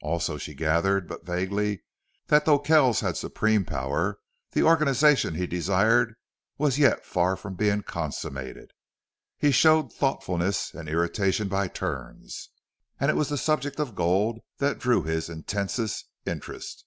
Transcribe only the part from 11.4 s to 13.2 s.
by turns, and it